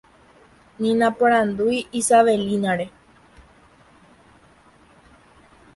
[0.79, 2.87] ni naporandúi Isabellina-re